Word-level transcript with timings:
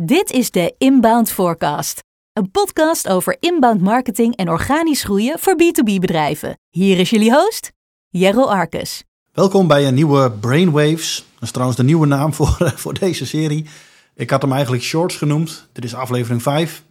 Dit 0.00 0.30
is 0.30 0.50
de 0.50 0.74
Inbound 0.78 1.30
Forecast, 1.30 2.02
een 2.32 2.50
podcast 2.50 3.08
over 3.08 3.36
inbound 3.40 3.80
marketing 3.80 4.36
en 4.36 4.48
organisch 4.48 5.04
groeien 5.04 5.38
voor 5.38 5.54
B2B 5.54 5.94
bedrijven. 6.00 6.58
Hier 6.70 6.98
is 6.98 7.10
jullie 7.10 7.32
host, 7.32 7.72
Jero 8.08 8.44
Arkus. 8.44 9.04
Welkom 9.32 9.66
bij 9.66 9.86
een 9.86 9.94
nieuwe 9.94 10.30
Brainwaves. 10.30 11.24
Dat 11.34 11.42
is 11.42 11.50
trouwens 11.50 11.78
de 11.78 11.84
nieuwe 11.84 12.06
naam 12.06 12.32
voor, 12.38 12.72
voor 12.76 12.98
deze 12.98 13.26
serie. 13.26 13.66
Ik 14.14 14.30
had 14.30 14.42
hem 14.42 14.52
eigenlijk 14.52 14.82
Shorts 14.82 15.16
genoemd. 15.16 15.68
Dit 15.72 15.84
is 15.84 15.94
aflevering 15.94 16.42
5. 16.42 16.82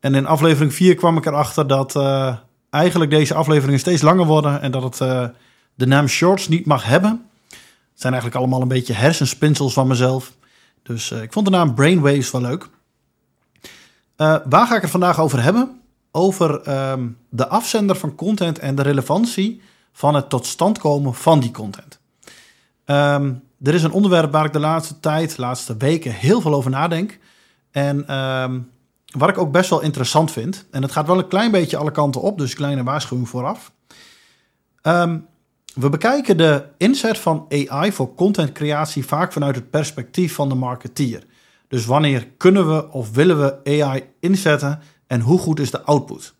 En 0.00 0.14
in 0.14 0.26
aflevering 0.26 0.74
4 0.74 0.94
kwam 0.94 1.16
ik 1.16 1.26
erachter 1.26 1.66
dat 1.66 1.94
uh, 1.96 2.36
eigenlijk 2.70 3.10
deze 3.10 3.34
afleveringen 3.34 3.80
steeds 3.80 4.02
langer 4.02 4.26
worden 4.26 4.60
en 4.60 4.70
dat 4.70 4.82
het 4.82 5.00
uh, 5.00 5.26
de 5.74 5.86
naam 5.86 6.08
Shorts 6.08 6.48
niet 6.48 6.66
mag 6.66 6.84
hebben. 6.84 7.30
Het 7.48 8.00
zijn 8.00 8.12
eigenlijk 8.12 8.42
allemaal 8.42 8.62
een 8.62 8.68
beetje 8.68 8.94
hersenspinsels 8.94 9.72
van 9.72 9.86
mezelf. 9.86 10.32
Dus 10.82 11.10
uh, 11.10 11.22
ik 11.22 11.32
vond 11.32 11.46
de 11.46 11.52
naam 11.52 11.74
Brainwaves 11.74 12.30
wel 12.30 12.40
leuk. 12.40 12.68
waar 14.44 14.66
ga 14.66 14.76
ik 14.76 14.82
het 14.82 14.90
vandaag 14.90 15.20
over 15.20 15.42
hebben? 15.42 15.80
Over 16.10 16.78
um, 16.90 17.18
de 17.28 17.48
afzender 17.48 17.96
van 17.96 18.14
content 18.14 18.58
en 18.58 18.74
de 18.74 18.82
relevantie 18.82 19.62
van 19.92 20.14
het 20.14 20.28
tot 20.28 20.46
stand 20.46 20.78
komen 20.78 21.14
van 21.14 21.40
die 21.40 21.50
content. 21.50 22.00
Um, 22.86 23.42
er 23.62 23.74
is 23.74 23.82
een 23.82 23.92
onderwerp 23.92 24.32
waar 24.32 24.44
ik 24.44 24.52
de 24.52 24.58
laatste 24.58 25.00
tijd, 25.00 25.36
de 25.36 25.42
laatste 25.42 25.76
weken, 25.76 26.12
heel 26.12 26.40
veel 26.40 26.54
over 26.54 26.70
nadenk. 26.70 27.18
En 27.70 28.16
um, 28.18 28.70
wat 29.12 29.28
ik 29.28 29.38
ook 29.38 29.52
best 29.52 29.70
wel 29.70 29.80
interessant 29.80 30.30
vind. 30.30 30.66
En 30.70 30.82
het 30.82 30.92
gaat 30.92 31.06
wel 31.06 31.18
een 31.18 31.28
klein 31.28 31.50
beetje 31.50 31.76
alle 31.76 31.90
kanten 31.90 32.20
op, 32.20 32.38
dus 32.38 32.54
kleine 32.54 32.82
waarschuwing 32.82 33.28
vooraf. 33.28 33.72
Um, 34.82 35.26
we 35.74 35.88
bekijken 35.88 36.36
de 36.36 36.64
inzet 36.76 37.18
van 37.18 37.46
AI 37.48 37.92
voor 37.92 38.14
contentcreatie 38.14 39.06
vaak 39.06 39.32
vanuit 39.32 39.54
het 39.54 39.70
perspectief 39.70 40.34
van 40.34 40.48
de 40.48 40.54
marketeer. 40.54 41.24
Dus 41.68 41.86
wanneer 41.86 42.28
kunnen 42.36 42.74
we 42.74 42.90
of 42.90 43.10
willen 43.10 43.40
we 43.40 43.82
AI 43.82 44.02
inzetten 44.20 44.80
en 45.06 45.20
hoe 45.20 45.38
goed 45.38 45.60
is 45.60 45.70
de 45.70 45.82
output? 45.82 46.34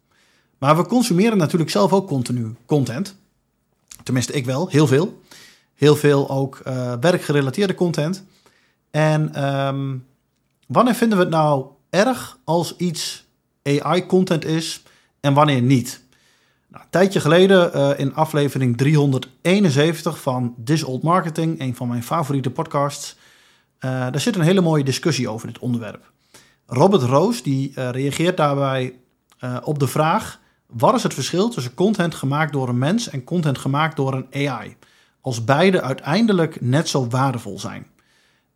Maar 0.58 0.76
we 0.76 0.86
consumeren 0.86 1.38
natuurlijk 1.38 1.70
zelf 1.70 1.92
ook 1.92 2.08
continu 2.08 2.54
content. 2.66 3.16
Tenminste, 4.02 4.32
ik 4.32 4.44
wel, 4.44 4.68
heel 4.68 4.86
veel. 4.86 5.20
Heel 5.74 5.96
veel 5.96 6.30
ook 6.30 6.60
uh, 6.66 6.92
werkgerelateerde 7.00 7.74
content. 7.74 8.24
En 8.90 9.44
um, 9.44 10.06
wanneer 10.66 10.94
vinden 10.94 11.18
we 11.18 11.24
het 11.24 11.32
nou 11.32 11.66
erg 11.90 12.38
als 12.44 12.76
iets 12.76 13.26
AI-content 13.62 14.44
is 14.44 14.82
en 15.20 15.34
wanneer 15.34 15.62
niet? 15.62 16.02
Nou, 16.72 16.84
een 16.84 16.90
tijdje 16.90 17.20
geleden 17.20 17.70
uh, 17.76 17.98
in 17.98 18.14
aflevering 18.14 18.76
371 18.76 20.20
van 20.20 20.54
This 20.64 20.82
Old 20.82 21.02
Marketing, 21.02 21.60
een 21.60 21.76
van 21.76 21.88
mijn 21.88 22.02
favoriete 22.02 22.50
podcasts, 22.50 23.16
uh, 23.80 23.90
daar 23.90 24.20
zit 24.20 24.36
een 24.36 24.42
hele 24.42 24.60
mooie 24.60 24.84
discussie 24.84 25.28
over 25.28 25.46
dit 25.46 25.58
onderwerp. 25.58 26.12
Robert 26.66 27.02
Roos 27.02 27.42
die 27.42 27.72
uh, 27.74 27.90
reageert 27.90 28.36
daarbij 28.36 28.94
op 29.62 29.78
de 29.78 29.86
vraag: 29.86 30.40
wat 30.66 30.94
is 30.94 31.02
het 31.02 31.14
verschil 31.14 31.48
tussen 31.48 31.74
content 31.74 32.14
gemaakt 32.14 32.52
door 32.52 32.68
een 32.68 32.78
mens 32.78 33.08
en 33.08 33.24
content 33.24 33.58
gemaakt 33.58 33.96
door 33.96 34.14
een 34.14 34.48
AI? 34.48 34.76
Als 35.20 35.44
beide 35.44 35.82
uiteindelijk 35.82 36.60
net 36.60 36.88
zo 36.88 37.06
waardevol 37.08 37.58
zijn. 37.58 37.86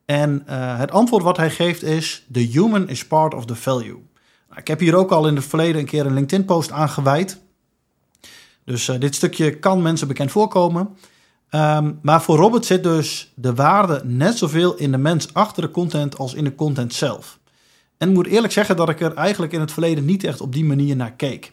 En 0.05 0.43
het 0.77 0.91
antwoord 0.91 1.23
wat 1.23 1.37
hij 1.37 1.51
geeft 1.51 1.83
is: 1.83 2.27
The 2.33 2.41
human 2.41 2.89
is 2.89 3.07
part 3.07 3.35
of 3.35 3.47
the 3.47 3.55
value. 3.55 4.05
Nou, 4.49 4.61
ik 4.61 4.69
heb 4.69 4.81
hier 4.81 4.95
ook 4.95 5.11
al 5.11 5.29
in 5.29 5.37
het 5.37 5.45
verleden 5.45 5.81
een 5.81 5.87
keer 5.87 6.07
een 6.07 6.15
LinkedIn-post 6.15 6.71
aan 6.71 6.89
gewijd. 6.89 7.45
Dus 8.67 8.89
uh, 8.89 8.99
dit 8.99 9.15
stukje 9.15 9.59
kan 9.59 9.83
mensen 9.83 10.09
bekend 10.09 10.31
voorkomen. 10.31 10.89
Um, 11.51 11.99
maar 12.03 12.23
voor 12.23 12.37
Robert 12.37 12.65
zit 12.65 12.83
dus 12.83 13.33
de 13.35 13.55
waarde 13.55 14.01
net 14.05 14.39
zoveel 14.39 14.77
in 14.77 14.91
de 14.91 14.99
mens 14.99 15.35
achter 15.35 15.63
de 15.63 15.71
content 15.71 16.19
als 16.19 16.35
in 16.35 16.45
de 16.45 16.55
content 16.55 16.95
zelf. 16.95 17.39
En 17.99 18.09
ik 18.09 18.15
moet 18.15 18.27
eerlijk 18.27 18.53
zeggen 18.53 18.77
dat 18.77 18.89
ik 18.89 19.01
er 19.01 19.15
eigenlijk 19.15 19.53
in 19.53 19.61
het 19.61 19.73
verleden 19.73 20.05
niet 20.05 20.25
echt 20.25 20.41
op 20.41 20.53
die 20.53 20.65
manier 20.65 20.97
naar 20.97 21.13
keek. 21.13 21.53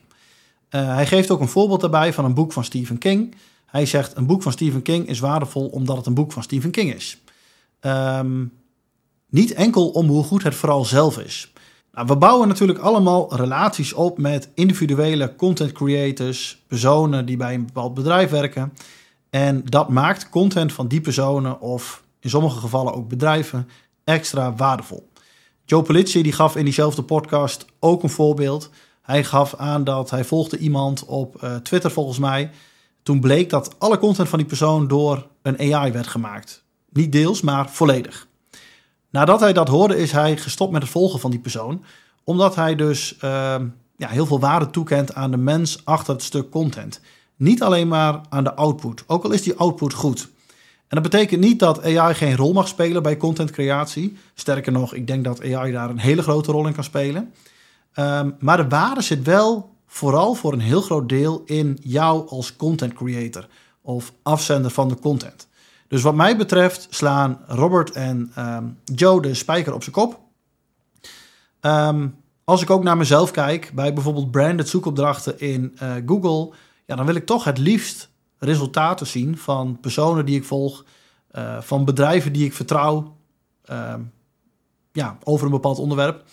Uh, 0.70 0.96
hij 0.96 1.08
geeft 1.08 1.32
ook 1.32 1.40
een 1.40 1.48
voorbeeld 1.48 1.82
daarbij 1.82 2.14
van 2.14 2.26
een 2.26 2.34
boek 2.34 2.54
van 2.54 2.64
Stephen 2.64 2.98
King. 2.98 3.36
Hij 3.66 3.86
zegt: 3.86 4.18
Een 4.18 4.26
boek 4.26 4.42
van 4.42 4.52
Stephen 4.52 4.82
King 4.82 5.08
is 5.08 5.20
waardevol 5.20 5.68
omdat 5.68 5.98
het 5.98 6.06
een 6.06 6.14
boek 6.14 6.32
van 6.32 6.44
Stephen 6.44 6.72
King 6.72 6.94
is. 6.94 7.18
Um, 7.82 8.54
niet 9.30 9.54
enkel 9.54 9.90
om 9.90 10.08
hoe 10.08 10.24
goed 10.24 10.44
het 10.44 10.56
vooral 10.56 10.86
zelf 10.86 11.18
is. 11.18 11.53
Nou, 11.94 12.08
we 12.08 12.18
bouwen 12.18 12.48
natuurlijk 12.48 12.80
allemaal 12.80 13.36
relaties 13.36 13.94
op 13.94 14.18
met 14.18 14.50
individuele 14.54 15.36
content 15.36 15.72
creators, 15.72 16.64
personen 16.68 17.26
die 17.26 17.38
bij 17.38 17.54
een 17.54 17.66
bepaald 17.66 17.94
bedrijf 17.94 18.30
werken. 18.30 18.74
En 19.30 19.62
dat 19.66 19.90
maakt 19.90 20.30
content 20.30 20.74
van 20.74 20.88
die 20.88 21.02
personen 21.02 21.60
of 21.60 22.04
in 22.20 22.30
sommige 22.30 22.60
gevallen 22.60 22.94
ook 22.94 23.08
bedrijven 23.08 23.70
extra 24.04 24.56
waardevol. 24.56 25.10
Joe 25.66 25.82
Polizzi 25.82 26.22
die 26.22 26.32
gaf 26.32 26.56
in 26.56 26.64
diezelfde 26.64 27.04
podcast 27.04 27.66
ook 27.80 28.04
een 28.04 28.10
voorbeeld. 28.10 28.70
Hij 29.02 29.24
gaf 29.24 29.56
aan 29.56 29.84
dat 29.84 30.10
hij 30.10 30.24
volgde 30.24 30.58
iemand 30.58 31.06
op 31.06 31.44
uh, 31.44 31.56
Twitter 31.56 31.92
volgens 31.92 32.20
mij. 32.20 32.52
Toen 33.04 33.20
bleek 33.20 33.50
dat 33.50 33.76
alle 33.80 33.98
content 33.98 34.30
van 34.30 34.40
die 34.40 34.48
persoon 34.48 34.88
door 34.88 35.28
een 35.42 35.74
AI 35.74 35.92
werd 35.92 36.08
gemaakt. 36.08 36.64
Niet 36.90 37.12
deels, 37.12 37.42
maar 37.42 37.70
volledig. 37.70 38.28
Nadat 39.14 39.40
hij 39.40 39.54
dat 39.54 39.68
hoorde, 39.68 39.98
is 39.98 40.12
hij 40.12 40.38
gestopt 40.38 40.72
met 40.72 40.82
het 40.82 40.92
volgen 40.92 41.20
van 41.20 41.32
die 41.32 41.40
persoon. 41.40 41.84
Omdat 42.24 42.56
hij 42.56 42.76
dus 42.76 43.16
uh, 43.24 43.56
ja, 43.98 44.08
heel 44.08 44.26
veel 44.26 44.40
waarde 44.40 44.70
toekent 44.70 45.14
aan 45.14 45.32
de 45.32 45.38
mens 45.38 45.86
achter 45.86 46.14
het 46.14 46.24
stuk 46.24 46.50
content. 46.50 47.02
Niet 47.36 47.64
alleen 47.64 47.88
maar 47.88 48.22
aan 48.30 48.44
de 48.44 48.54
output, 48.54 49.04
ook 49.08 49.24
al 49.24 49.32
is 49.32 49.42
die 49.42 49.56
output 49.56 49.94
goed. 49.94 50.30
En 50.88 51.02
dat 51.02 51.12
betekent 51.12 51.42
niet 51.42 51.60
dat 51.60 51.84
AI 51.84 52.14
geen 52.14 52.36
rol 52.36 52.54
mag 52.54 52.68
spelen 52.68 53.04
bij 53.04 53.18
contentcreatie. 53.18 54.18
Sterker 54.34 54.72
nog, 54.72 54.94
ik 54.94 55.08
denk 55.08 55.24
dat 55.24 55.42
AI 55.42 55.72
daar 55.72 55.90
een 55.90 56.00
hele 56.00 56.22
grote 56.22 56.52
rol 56.52 56.68
in 56.68 56.74
kan 56.74 56.84
spelen. 56.84 57.34
Um, 57.96 58.36
maar 58.40 58.58
de 58.58 58.68
waarde 58.68 59.02
zit 59.02 59.24
wel 59.24 59.76
vooral 59.88 60.34
voor 60.34 60.54
een 60.54 60.60
heel 60.60 60.82
groot 60.82 61.10
deel 61.10 61.44
in 61.46 61.78
jou 61.82 62.30
als 62.30 62.56
content 62.56 62.94
creator 62.94 63.48
of 63.82 64.14
afzender 64.24 64.72
van 64.72 64.88
de 64.88 65.00
content. 65.00 65.48
Dus 65.94 66.02
wat 66.02 66.16
mij 66.16 66.38
betreft 66.38 66.88
slaan 66.90 67.40
Robert 67.48 67.92
en 67.92 68.32
um, 68.38 68.80
Joe 68.84 69.22
de 69.22 69.34
spijker 69.34 69.74
op 69.74 69.84
zijn 69.84 69.96
kop. 69.96 70.20
Um, 71.62 72.16
als 72.44 72.62
ik 72.62 72.70
ook 72.70 72.84
naar 72.84 72.98
mezelf 72.98 73.32
kijk, 73.32 73.72
bij 73.76 73.94
bijvoorbeeld 73.94 74.32
branded 74.32 74.70
zoekopdrachten 74.70 75.40
in 75.40 75.78
uh, 75.84 75.94
Google, 76.06 76.56
ja, 76.86 76.96
dan 76.96 77.06
wil 77.06 77.16
ik 77.16 77.26
toch 77.26 77.44
het 77.44 77.58
liefst 77.58 78.10
resultaten 78.38 79.08
zien 79.08 79.38
van 79.38 79.80
personen 79.80 80.26
die 80.26 80.36
ik 80.36 80.44
volg, 80.44 80.86
uh, 81.32 81.62
van 81.62 81.86
bedrijven 81.86 82.34
die 82.34 82.46
ik 82.46 82.54
vertrouw, 82.54 83.16
uh, 83.72 83.94
ja, 84.92 85.18
over 85.24 85.46
een 85.46 85.52
bepaald 85.52 85.80
onderwerp. 85.80 86.24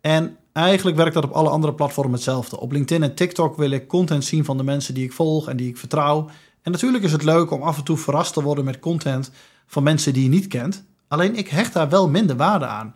En 0.00 0.36
eigenlijk 0.52 0.96
werkt 0.96 1.14
dat 1.14 1.24
op 1.24 1.32
alle 1.32 1.48
andere 1.50 1.74
platformen 1.74 2.14
hetzelfde. 2.14 2.60
Op 2.60 2.72
LinkedIn 2.72 3.02
en 3.02 3.14
TikTok 3.14 3.56
wil 3.56 3.70
ik 3.70 3.88
content 3.88 4.24
zien 4.24 4.44
van 4.44 4.56
de 4.56 4.64
mensen 4.64 4.94
die 4.94 5.04
ik 5.04 5.12
volg 5.12 5.48
en 5.48 5.56
die 5.56 5.68
ik 5.68 5.76
vertrouw. 5.76 6.28
En 6.66 6.72
natuurlijk 6.72 7.04
is 7.04 7.12
het 7.12 7.22
leuk 7.22 7.50
om 7.50 7.62
af 7.62 7.76
en 7.76 7.84
toe 7.84 7.96
verrast 7.96 8.32
te 8.32 8.42
worden 8.42 8.64
met 8.64 8.78
content 8.78 9.30
van 9.66 9.82
mensen 9.82 10.12
die 10.12 10.22
je 10.22 10.28
niet 10.28 10.46
kent. 10.46 10.84
Alleen 11.08 11.36
ik 11.36 11.48
hecht 11.48 11.72
daar 11.72 11.88
wel 11.88 12.08
minder 12.08 12.36
waarde 12.36 12.66
aan. 12.66 12.94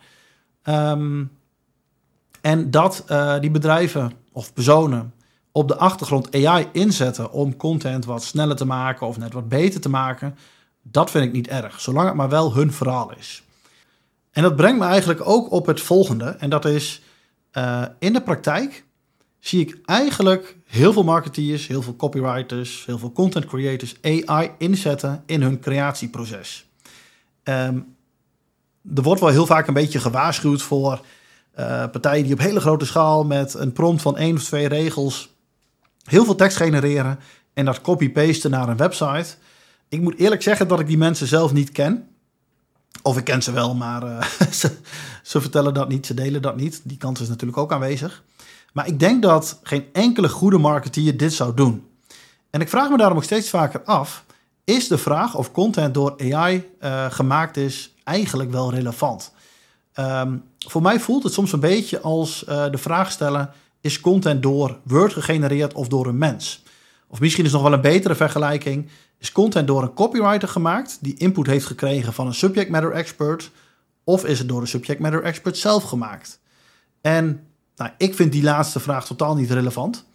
Um, 0.99 1.31
en 2.41 2.71
dat 2.71 3.05
uh, 3.11 3.39
die 3.39 3.51
bedrijven 3.51 4.11
of 4.31 4.53
personen 4.53 5.13
op 5.51 5.67
de 5.67 5.77
achtergrond 5.77 6.35
AI 6.35 6.67
inzetten 6.71 7.31
om 7.31 7.55
content 7.55 8.05
wat 8.05 8.23
sneller 8.23 8.55
te 8.55 8.65
maken 8.65 9.07
of 9.07 9.17
net 9.17 9.33
wat 9.33 9.49
beter 9.49 9.81
te 9.81 9.89
maken, 9.89 10.37
dat 10.81 11.11
vind 11.11 11.25
ik 11.25 11.31
niet 11.31 11.47
erg, 11.47 11.81
zolang 11.81 12.07
het 12.07 12.15
maar 12.15 12.29
wel 12.29 12.53
hun 12.53 12.73
verhaal 12.73 13.13
is. 13.17 13.43
En 14.31 14.43
dat 14.43 14.55
brengt 14.55 14.79
me 14.79 14.85
eigenlijk 14.85 15.27
ook 15.27 15.51
op 15.51 15.65
het 15.65 15.81
volgende, 15.81 16.25
en 16.25 16.49
dat 16.49 16.65
is 16.65 17.01
uh, 17.53 17.85
in 17.99 18.13
de 18.13 18.21
praktijk 18.21 18.85
zie 19.41 19.59
ik 19.59 19.79
eigenlijk 19.85 20.57
heel 20.65 20.93
veel 20.93 21.03
marketeers, 21.03 21.67
heel 21.67 21.81
veel 21.81 21.95
copywriters, 21.95 22.85
heel 22.85 22.97
veel 22.97 23.11
content 23.11 23.45
creators 23.45 23.95
AI 24.01 24.51
inzetten 24.57 25.23
in 25.25 25.41
hun 25.41 25.59
creatieproces. 25.59 26.65
Um, 27.43 27.95
er 28.95 29.03
wordt 29.03 29.21
wel 29.21 29.29
heel 29.29 29.45
vaak 29.45 29.67
een 29.67 29.73
beetje 29.73 29.99
gewaarschuwd 29.99 30.61
voor 30.61 31.01
uh, 31.59 31.87
partijen 31.91 32.23
die 32.23 32.33
op 32.33 32.39
hele 32.39 32.59
grote 32.59 32.85
schaal 32.85 33.23
met 33.23 33.53
een 33.53 33.71
prompt 33.71 34.01
van 34.01 34.17
één 34.17 34.35
of 34.35 34.43
twee 34.43 34.67
regels 34.67 35.29
heel 36.03 36.25
veel 36.25 36.35
tekst 36.35 36.57
genereren 36.57 37.19
en 37.53 37.65
dat 37.65 37.81
copy-pasten 37.81 38.51
naar 38.51 38.69
een 38.69 38.77
website. 38.77 39.35
Ik 39.89 40.01
moet 40.01 40.17
eerlijk 40.17 40.41
zeggen 40.41 40.67
dat 40.67 40.79
ik 40.79 40.87
die 40.87 40.97
mensen 40.97 41.27
zelf 41.27 41.53
niet 41.53 41.71
ken. 41.71 42.07
Of 43.01 43.17
ik 43.17 43.23
ken 43.23 43.43
ze 43.43 43.51
wel, 43.51 43.75
maar 43.75 44.01
ze, 44.51 44.71
ze 45.23 45.41
vertellen 45.41 45.73
dat 45.73 45.89
niet, 45.89 46.05
ze 46.05 46.13
delen 46.13 46.41
dat 46.41 46.55
niet. 46.55 46.81
Die 46.83 46.97
kans 46.97 47.21
is 47.21 47.27
natuurlijk 47.27 47.59
ook 47.59 47.71
aanwezig. 47.71 48.23
Maar 48.71 48.87
ik 48.87 48.99
denk 48.99 49.21
dat 49.21 49.59
geen 49.63 49.85
enkele 49.93 50.29
goede 50.29 50.57
marketeer 50.57 51.17
dit 51.17 51.33
zou 51.33 51.53
doen. 51.53 51.87
En 52.49 52.61
ik 52.61 52.69
vraag 52.69 52.89
me 52.89 52.97
daarom 52.97 53.17
ook 53.17 53.23
steeds 53.23 53.49
vaker 53.49 53.83
af: 53.83 54.25
is 54.63 54.87
de 54.87 54.97
vraag 54.97 55.35
of 55.35 55.51
content 55.51 55.93
door 55.93 56.15
AI 56.17 56.69
eh, 56.79 57.11
gemaakt 57.11 57.57
is 57.57 57.95
eigenlijk 58.03 58.51
wel 58.51 58.71
relevant? 58.73 59.33
Um, 59.95 60.43
voor 60.57 60.81
mij 60.81 60.99
voelt 60.99 61.23
het 61.23 61.33
soms 61.33 61.51
een 61.51 61.59
beetje 61.59 62.01
als 62.01 62.45
uh, 62.49 62.71
de 62.71 62.77
vraag 62.77 63.11
stellen: 63.11 63.49
is 63.81 63.99
content 63.99 64.43
door 64.43 64.79
Word 64.83 65.13
gegenereerd 65.13 65.73
of 65.73 65.87
door 65.87 66.07
een 66.07 66.17
mens? 66.17 66.63
Of 67.07 67.19
misschien 67.19 67.45
is 67.45 67.51
nog 67.51 67.61
wel 67.61 67.73
een 67.73 67.81
betere 67.81 68.15
vergelijking: 68.15 68.89
is 69.17 69.31
content 69.31 69.67
door 69.67 69.81
een 69.81 69.93
copywriter 69.93 70.47
gemaakt 70.47 70.97
die 71.01 71.17
input 71.17 71.47
heeft 71.47 71.65
gekregen 71.65 72.13
van 72.13 72.27
een 72.27 72.33
subject 72.33 72.69
matter 72.69 72.91
expert? 72.91 73.51
Of 74.03 74.25
is 74.25 74.39
het 74.39 74.47
door 74.47 74.61
de 74.61 74.67
subject 74.67 74.99
matter 74.99 75.23
expert 75.23 75.57
zelf 75.57 75.83
gemaakt? 75.83 76.39
En 77.01 77.47
nou, 77.81 77.93
ik 77.97 78.15
vind 78.15 78.31
die 78.31 78.43
laatste 78.43 78.79
vraag 78.79 79.05
totaal 79.05 79.35
niet 79.35 79.51
relevant. 79.51 80.05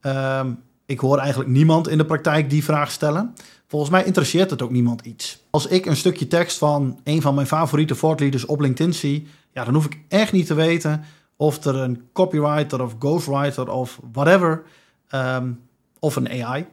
Ehm, 0.00 0.52
ik 0.86 0.98
hoor 0.98 1.18
eigenlijk 1.18 1.50
niemand 1.50 1.88
in 1.88 1.98
de 1.98 2.04
praktijk 2.04 2.50
die 2.50 2.64
vraag 2.64 2.90
stellen. 2.90 3.34
Volgens 3.66 3.90
mij 3.90 4.04
interesseert 4.04 4.50
het 4.50 4.62
ook 4.62 4.70
niemand 4.70 5.00
iets. 5.00 5.42
Als 5.50 5.66
ik 5.66 5.86
een 5.86 5.96
stukje 5.96 6.26
tekst 6.26 6.58
van 6.58 7.00
een 7.04 7.22
van 7.22 7.34
mijn 7.34 7.46
favoriete 7.46 7.94
voortleaders 7.94 8.44
op 8.44 8.60
LinkedIn 8.60 8.94
zie, 8.94 9.26
ja, 9.52 9.64
dan 9.64 9.74
hoef 9.74 9.84
ik 9.84 9.98
echt 10.08 10.32
niet 10.32 10.46
te 10.46 10.54
weten 10.54 11.04
of 11.36 11.64
er 11.64 11.76
een 11.76 12.02
copywriter 12.12 12.82
of 12.82 12.94
ghostwriter 12.98 13.70
of 13.70 14.00
whatever, 14.12 14.62
ehm, 15.08 15.52
of 15.98 16.16
een 16.16 16.28
AI, 16.28 16.66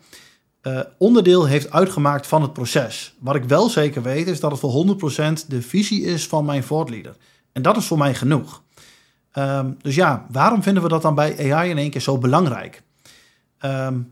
uh, 0.63 0.80
onderdeel 0.97 1.45
heeft 1.45 1.71
uitgemaakt 1.71 2.27
van 2.27 2.42
het 2.42 2.53
proces. 2.53 3.15
Wat 3.19 3.35
ik 3.35 3.44
wel 3.44 3.69
zeker 3.69 4.01
weet 4.01 4.27
is 4.27 4.39
dat 4.39 4.51
het 4.51 4.59
voor 4.59 4.71
100% 4.71 5.50
de 5.50 5.62
visie 5.62 6.03
is 6.03 6.27
van 6.27 6.45
mijn 6.45 6.63
voortleader. 6.63 7.15
En 7.51 7.62
dat 7.62 7.77
is 7.77 7.85
voor 7.85 7.97
mij 7.97 8.15
genoeg. 8.15 8.63
Um, 9.39 9.77
dus 9.81 9.95
ja, 9.95 10.25
waarom 10.31 10.63
vinden 10.63 10.83
we 10.83 10.89
dat 10.89 11.01
dan 11.01 11.15
bij 11.15 11.53
AI 11.53 11.69
in 11.69 11.77
één 11.77 11.89
keer 11.89 12.01
zo 12.01 12.18
belangrijk? 12.18 12.81
Um, 13.65 14.12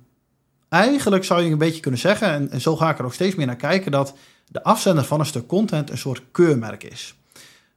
eigenlijk 0.70 1.24
zou 1.24 1.42
je 1.42 1.52
een 1.52 1.58
beetje 1.58 1.82
kunnen 1.82 2.00
zeggen, 2.00 2.28
en, 2.28 2.52
en, 2.52 2.62
zo 2.62 2.76
ga 2.76 2.90
ik 2.90 3.00
er 3.00 3.06
ook 3.06 3.14
steeds 3.14 3.36
meer 3.36 3.46
naar 3.46 3.56
kijken, 3.56 3.92
dat 3.92 4.14
de 4.48 4.64
afzender 4.64 5.04
van 5.04 5.20
een 5.20 5.26
stuk 5.26 5.48
content 5.48 5.90
een 5.90 5.98
soort 5.98 6.24
keurmerk 6.32 6.84
is. 6.84 7.16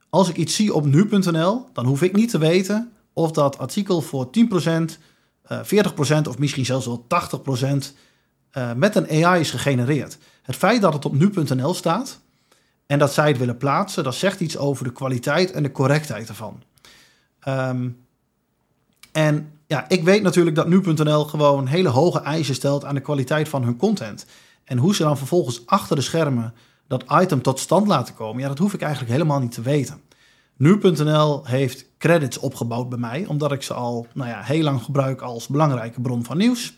Als 0.09 0.29
ik 0.29 0.35
iets 0.35 0.55
zie 0.55 0.73
op 0.73 0.85
nu.nl, 0.85 1.65
dan 1.73 1.85
hoef 1.85 2.01
ik 2.01 2.15
niet 2.15 2.29
te 2.29 2.37
weten 2.37 2.91
of 3.13 3.31
dat 3.31 3.57
artikel 3.57 4.01
voor 4.01 4.29
10%, 4.29 4.29
uh, 5.51 5.59
40% 5.63 6.27
of 6.27 6.37
misschien 6.37 6.65
zelfs 6.65 6.85
wel 6.85 7.05
80% 7.07 7.95
uh, 8.53 8.73
met 8.73 8.95
een 8.95 9.25
AI 9.25 9.39
is 9.39 9.51
gegenereerd. 9.51 10.17
Het 10.41 10.55
feit 10.55 10.81
dat 10.81 10.93
het 10.93 11.05
op 11.05 11.13
nu.nl 11.13 11.73
staat 11.73 12.19
en 12.85 12.99
dat 12.99 13.13
zij 13.13 13.27
het 13.27 13.37
willen 13.37 13.57
plaatsen, 13.57 14.03
dat 14.03 14.15
zegt 14.15 14.39
iets 14.39 14.57
over 14.57 14.83
de 14.83 14.91
kwaliteit 14.91 15.51
en 15.51 15.63
de 15.63 15.71
correctheid 15.71 16.29
ervan. 16.29 16.63
Um, 17.47 18.05
en 19.11 19.51
ja, 19.67 19.89
ik 19.89 20.03
weet 20.03 20.21
natuurlijk 20.21 20.55
dat 20.55 20.67
nu.nl 20.67 21.25
gewoon 21.25 21.67
hele 21.67 21.89
hoge 21.89 22.19
eisen 22.19 22.55
stelt 22.55 22.85
aan 22.85 22.95
de 22.95 23.01
kwaliteit 23.01 23.49
van 23.49 23.63
hun 23.63 23.77
content. 23.77 24.25
En 24.63 24.77
hoe 24.77 24.95
ze 24.95 25.03
dan 25.03 25.17
vervolgens 25.17 25.65
achter 25.65 25.95
de 25.95 26.01
schermen 26.01 26.53
dat 26.87 27.03
item 27.21 27.41
tot 27.41 27.59
stand 27.59 27.87
laten 27.87 28.15
komen, 28.15 28.41
ja, 28.41 28.47
dat 28.47 28.57
hoef 28.57 28.73
ik 28.73 28.81
eigenlijk 28.81 29.11
helemaal 29.11 29.39
niet 29.39 29.51
te 29.51 29.61
weten. 29.61 30.01
Nu.nl 30.57 31.45
heeft 31.45 31.85
credits 31.97 32.37
opgebouwd 32.37 32.89
bij 32.89 32.97
mij, 32.97 33.25
omdat 33.27 33.51
ik 33.51 33.63
ze 33.63 33.73
al 33.73 34.07
nou 34.13 34.29
ja, 34.29 34.41
heel 34.41 34.63
lang 34.63 34.83
gebruik 34.83 35.21
als 35.21 35.47
belangrijke 35.47 36.01
bron 36.01 36.23
van 36.23 36.37
nieuws. 36.37 36.73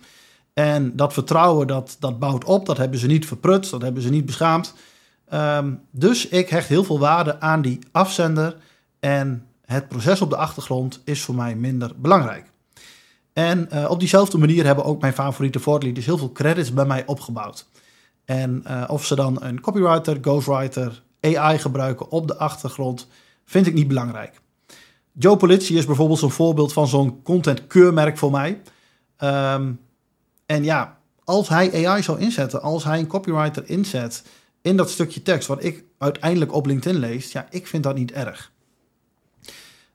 En 0.54 0.96
dat 0.96 1.14
vertrouwen, 1.14 1.68
dat, 1.68 1.96
dat 2.00 2.20
bouwt 2.20 2.44
op, 2.44 2.66
dat 2.66 2.78
hebben 2.78 3.00
ze 3.00 3.08
niet 3.08 3.26
verprutst, 3.26 3.72
dat 3.72 3.82
hebben 3.82 4.04
ze 4.04 4.10
niet 4.10 4.26
beschaamd. 4.26 4.74
Um, 5.34 5.82
dus 5.92 6.28
ik 6.28 6.50
hecht 6.50 6.68
heel 6.68 6.84
veel 6.84 7.00
waarde 7.00 7.40
aan 7.40 7.62
die 7.62 7.80
afzender 7.92 8.58
en 9.00 9.48
het 9.74 9.88
proces 9.88 10.22
op 10.22 10.30
de 10.30 10.36
achtergrond 10.36 11.02
is 11.06 11.22
voor 11.22 11.36
mij 11.36 11.56
minder 11.56 11.92
belangrijk. 11.96 12.52
En 13.34 13.70
uh, 13.74 13.90
op 13.90 14.00
diezelfde 14.00 14.38
manier 14.38 14.66
hebben 14.66 14.86
ook 14.86 15.02
mijn 15.02 15.14
favoriete 15.14 15.60
voortleaders 15.60 16.06
heel 16.06 16.18
veel 16.18 16.32
credits 16.32 16.74
bij 16.74 16.86
mij 16.86 17.06
opgebouwd. 17.06 17.68
En 18.26 18.64
uh, 18.68 18.84
of 18.88 19.06
ze 19.06 19.16
dan 19.16 19.44
een 19.44 19.62
copywriter, 19.62 20.18
ghostwriter, 20.22 21.04
AI 21.22 21.58
gebruiken 21.58 22.10
op 22.12 22.28
de 22.28 22.38
achtergrond, 22.38 23.08
vind 23.46 23.68
ik 23.68 23.74
niet 23.74 23.88
belangrijk. 23.88 24.42
Joe 25.12 25.38
Politie 25.38 25.78
is 25.78 25.86
bijvoorbeeld 25.86 26.20
zo'n 26.20 26.32
voorbeeld 26.32 26.74
van 26.74 26.88
zo'n 26.88 27.22
content 27.24 27.68
keurmerk 27.68 28.18
voor 28.18 28.32
mij. 28.32 28.62
Um, 29.20 29.80
en 30.46 30.64
ja, 30.64 30.98
als 31.24 31.50
hij 31.50 31.88
AI 31.88 32.04
zou 32.04 32.20
inzetten, 32.20 32.62
als 32.62 32.84
hij 32.84 33.00
een 33.00 33.08
copywriter 33.08 33.70
inzet 33.70 34.24
in 34.62 34.78
dat 34.78 34.90
stukje 34.90 35.22
tekst 35.22 35.48
wat 35.48 35.64
ik 35.64 35.84
uiteindelijk 35.98 36.54
op 36.54 36.66
LinkedIn 36.66 37.00
lees, 37.00 37.32
ja, 37.32 37.48
ik 37.50 37.68
vind 37.68 37.84
dat 37.84 37.96
niet 37.96 38.12
erg. 38.12 38.52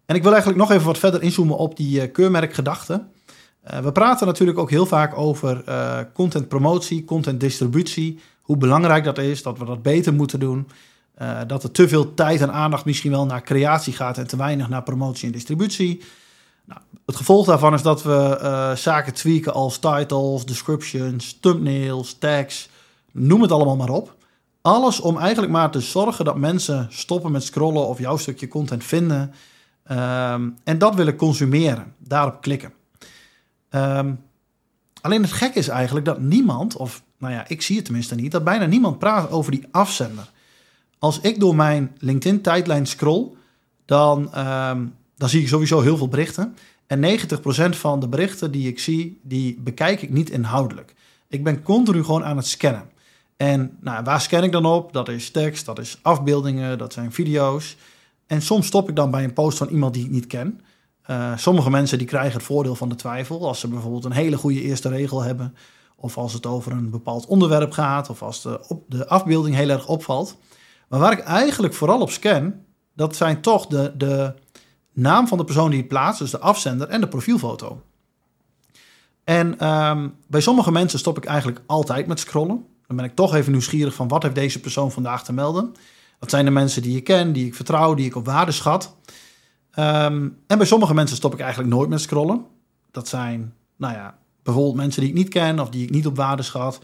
En 0.09 0.15
ik 0.15 0.23
wil 0.23 0.33
eigenlijk 0.33 0.61
nog 0.61 0.71
even 0.71 0.87
wat 0.87 0.99
verder 0.99 1.23
inzoomen 1.23 1.57
op 1.57 1.77
die 1.77 2.03
uh, 2.03 2.13
keurmerkgedachte. 2.13 3.05
Uh, 3.71 3.79
we 3.79 3.93
praten 3.93 4.27
natuurlijk 4.27 4.59
ook 4.59 4.71
heel 4.71 4.87
vaak 4.87 5.19
over 5.19 5.63
uh, 5.69 5.99
content 6.15 6.49
promotie, 6.49 7.05
content 7.05 7.41
distributie, 7.41 8.21
hoe 8.43 8.57
belangrijk 8.57 9.05
dat 9.05 9.19
is, 9.19 9.43
dat 9.43 9.59
we 9.59 9.65
dat 9.65 9.83
beter 9.83 10.15
moeten 10.15 10.41
doen. 10.41 10.69
dat 11.47 11.63
er 11.63 11.71
te 11.71 11.89
veel 11.89 12.15
tijd 12.15 12.41
en 12.41 12.53
aandacht 12.53 12.85
misschien 12.85 13.11
wel 13.11 13.27
naar 13.27 13.43
creatie 13.43 13.93
gaat 13.93 14.19
en 14.19 14.27
te 14.27 14.37
weinig 14.37 14.69
naar 14.69 14.83
promotie 14.83 15.27
en 15.27 15.33
distributie. 15.33 16.03
Nou, 16.65 16.81
het 17.07 17.17
gevolg 17.17 17.47
daarvan 17.47 17.75
is 17.75 17.83
dat 17.83 18.03
we 18.03 18.73
zaken 18.77 19.15
tweaken 19.15 19.53
als 19.53 19.79
titles, 19.79 20.45
descriptions, 20.45 21.39
thumbnails, 21.41 22.17
tags, 22.19 22.69
noem 23.13 23.43
het 23.43 23.53
allemaal 23.53 23.77
maar 23.77 23.91
op. 23.91 24.15
Alles 24.63 25.01
om 25.01 25.19
eigenlijk 25.19 25.53
maar 25.53 25.71
te 25.71 25.81
zorgen 25.81 26.25
dat 26.25 26.37
mensen 26.37 26.87
stoppen 26.91 27.33
met 27.33 27.43
scrollen 27.43 27.87
of 27.87 27.99
jouw 27.99 28.17
stukje 28.17 28.49
content 28.49 28.85
vinden 28.85 29.33
um, 29.91 30.57
en 30.65 30.79
dat 30.79 30.95
willen 30.95 31.17
consumeren, 31.17 31.95
daarop 31.99 32.41
klikken. 32.41 32.73
Um, 33.71 34.21
alleen 35.01 35.23
het 35.23 35.33
gek 35.33 35.55
is 35.55 35.69
eigenlijk 35.69 36.07
dat 36.07 36.21
niemand, 36.21 36.77
of 36.77 37.03
nou 37.19 37.33
ja, 37.33 37.45
ik 37.49 37.63
zie 37.63 37.77
het 37.77 37.85
tenminste 37.85 38.15
niet, 38.15 38.33
dat 38.33 38.45
bijna 38.45 38.67
niemand 38.67 38.99
praat 38.99 39.31
over 39.31 39.51
die 39.51 39.67
afzender. 39.71 40.31
Als 40.99 41.21
ik 41.21 41.41
door 41.41 41.57
mijn 41.57 41.97
LinkedIn-tijdlijn 41.99 42.87
scroll, 42.87 43.29
dan 43.85 44.39
um, 44.39 44.95
dan 45.19 45.29
zie 45.29 45.41
ik 45.41 45.49
sowieso 45.49 45.81
heel 45.81 45.97
veel 45.97 46.09
berichten. 46.09 46.57
En 46.87 47.19
90% 47.19 47.77
van 47.77 48.01
de 48.01 48.09
berichten 48.09 48.51
die 48.51 48.69
ik 48.69 48.79
zie, 48.79 49.21
die 49.23 49.59
bekijk 49.61 50.03
ik 50.03 50.11
niet 50.11 50.31
inhoudelijk. 50.31 50.95
Ik 51.29 51.45
ben 51.45 51.63
continu 51.63 52.05
gewoon 52.05 52.25
aan 52.25 52.37
het 52.37 52.47
scannen. 52.47 52.91
En 53.37 53.77
nou, 53.81 54.05
waar 54.05 54.21
scan 54.21 54.45
ik 54.45 54.53
dan 54.53 54.65
op? 54.65 54.93
Dat 54.93 55.09
is 55.09 55.31
tekst, 55.31 55.65
dat 55.65 55.79
is 55.79 55.99
afbeeldingen, 56.03 56.79
dat 56.79 56.93
zijn 56.93 57.13
video's. 57.13 57.77
En 58.29 58.43
soms 58.43 58.67
stop 58.67 58.89
ik 58.89 58.97
dan 58.97 59.11
bij 59.11 59.25
een 59.25 59.33
post 59.33 59.59
van 59.59 59.69
iemand 59.69 59.95
die 59.95 60.05
ik 60.05 60.11
niet 60.11 60.27
ken. 60.27 60.61
Uh, 61.11 61.37
sommige 61.37 61.71
mensen 61.71 61.99
die 61.99 62.07
krijgen 62.07 62.33
het 62.33 62.43
voordeel 62.43 62.75
van 62.75 62.89
de 62.89 62.95
twijfel. 62.95 63.47
Als 63.47 63.61
ze 63.61 63.69
bijvoorbeeld 63.69 64.05
een 64.05 64.13
hele 64.13 64.37
goede 64.37 64.63
eerste 64.63 64.89
regel 64.89 65.23
hebben. 65.23 65.55
Of 65.97 66.19
als 66.19 66.33
het 66.33 66.47
over 66.47 66.73
een 66.73 66.91
bepaald 66.91 67.27
onderwerp 67.27 67.73
gaat. 67.73 68.11
Of 68.11 68.23
als 68.23 68.43
de, 68.43 68.69
op, 68.69 68.85
de 68.89 69.09
afbeelding 69.09 69.55
heel 69.55 69.69
erg 69.69 69.87
opvalt. 69.87 70.37
Maar 70.89 71.01
waar 71.01 71.13
ik 71.13 71.21
eigenlijk 71.21 71.75
vooral 71.75 72.01
op 72.01 72.11
scan, 72.11 72.55
dat 72.95 73.17
zijn 73.17 73.41
toch 73.41 73.67
de, 73.67 73.93
de, 73.97 74.35
naam 75.01 75.29
van 75.29 75.39
de 75.39 75.45
persoon 75.45 75.71
die 75.71 75.79
het 75.79 75.89
plaatst, 75.89 76.21
dus 76.21 76.31
de 76.31 76.39
afzender 76.39 76.89
en 76.89 77.01
de 77.01 77.09
profielfoto. 77.09 77.83
En 79.25 79.67
um, 79.69 80.15
bij 80.27 80.41
sommige 80.41 80.73
mensen 80.73 80.99
stop 80.99 81.17
ik 81.17 81.25
eigenlijk 81.25 81.61
altijd 81.67 82.07
met 82.07 82.21
scrollen. 82.21 82.67
Dan 82.87 82.97
ben 82.97 83.05
ik 83.05 83.15
toch 83.15 83.35
even 83.35 83.53
nieuwsgierig 83.53 83.95
van 83.95 84.09
wat 84.09 84.23
heeft 84.23 84.35
deze 84.35 84.61
persoon 84.61 84.93
vandaag 84.93 85.25
te 85.25 85.33
melden. 85.33 85.75
Dat 86.19 86.31
zijn 86.31 86.45
de 86.45 86.51
mensen 86.51 86.83
die 86.83 86.97
ik 86.97 87.05
ken, 87.05 87.33
die 87.33 87.47
ik 87.47 87.55
vertrouw, 87.55 87.95
die 87.95 88.07
ik 88.07 88.17
op 88.17 88.25
waarde 88.27 88.53
schat. 88.53 88.97
Um, 89.79 90.39
en 90.47 90.59
bij 90.59 90.67
sommige 90.67 90.95
mensen 90.95 91.17
stop 91.17 91.33
ik 91.33 91.41
eigenlijk 91.41 91.71
nooit 91.75 91.89
met 91.89 92.01
scrollen. 92.01 92.45
Dat 92.91 93.09
zijn, 93.09 93.55
nou 93.77 93.95
ja, 93.95 94.19
bijvoorbeeld 94.43 94.77
mensen 94.77 95.01
die 95.01 95.11
ik 95.11 95.17
niet 95.17 95.29
ken 95.29 95.61
of 95.61 95.71
die 95.71 95.83
ik 95.83 95.91
niet 95.91 96.07
op 96.07 96.17
waarde 96.17 96.43
schat. 96.43 96.81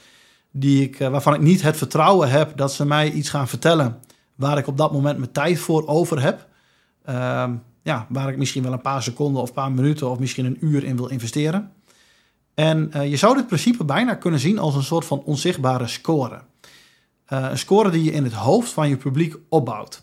Die 0.50 0.82
ik, 0.82 1.00
uh, 1.00 1.08
waarvan 1.08 1.34
ik 1.34 1.40
niet 1.40 1.62
het 1.62 1.76
vertrouwen 1.76 2.30
heb 2.30 2.56
dat 2.56 2.72
ze 2.72 2.86
mij 2.86 3.10
iets 3.10 3.28
gaan 3.28 3.48
vertellen 3.48 4.00
waar 4.34 4.58
ik 4.58 4.66
op 4.66 4.76
dat 4.76 4.92
moment 4.92 5.18
mijn 5.18 5.32
tijd 5.32 5.58
voor 5.58 5.86
over 5.86 6.22
heb. 6.22 6.48
Um, 7.08 7.62
ja, 7.82 8.06
waar 8.08 8.28
ik 8.28 8.36
misschien 8.36 8.62
wel 8.62 8.72
een 8.72 8.80
paar 8.80 9.02
seconden 9.02 9.42
of 9.42 9.48
een 9.48 9.54
paar 9.54 9.72
minuten 9.72 10.10
of 10.10 10.18
misschien 10.18 10.44
een 10.44 10.56
uur 10.60 10.84
in 10.84 10.96
wil 10.96 11.06
investeren. 11.06 11.72
En 12.54 12.90
uh, 12.94 13.10
je 13.10 13.16
zou 13.16 13.36
dit 13.36 13.46
principe 13.46 13.84
bijna 13.84 14.14
kunnen 14.14 14.40
zien 14.40 14.58
als 14.58 14.74
een 14.74 14.82
soort 14.82 15.04
van 15.04 15.22
onzichtbare 15.24 15.86
score. 15.86 16.40
Uh, 17.32 17.46
een 17.50 17.58
score 17.58 17.90
die 17.90 18.04
je 18.04 18.12
in 18.12 18.24
het 18.24 18.32
hoofd 18.32 18.72
van 18.72 18.88
je 18.88 18.96
publiek 18.96 19.36
opbouwt. 19.48 20.02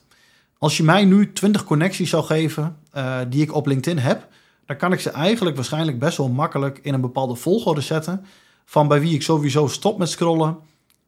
Als 0.57 0.77
je 0.77 0.83
mij 0.83 1.05
nu 1.05 1.33
20 1.33 1.63
connecties 1.63 2.09
zou 2.09 2.23
geven 2.23 2.77
uh, 2.95 3.17
die 3.29 3.41
ik 3.41 3.53
op 3.53 3.65
LinkedIn 3.65 3.99
heb, 3.99 4.27
dan 4.65 4.77
kan 4.77 4.93
ik 4.93 4.99
ze 4.99 5.09
eigenlijk 5.09 5.55
waarschijnlijk 5.55 5.99
best 5.99 6.17
wel 6.17 6.29
makkelijk 6.29 6.79
in 6.81 6.93
een 6.93 7.01
bepaalde 7.01 7.35
volgorde 7.35 7.81
zetten. 7.81 8.25
Van 8.65 8.87
bij 8.87 9.01
wie 9.01 9.13
ik 9.13 9.21
sowieso 9.21 9.67
stop 9.67 9.97
met 9.97 10.09
scrollen 10.09 10.57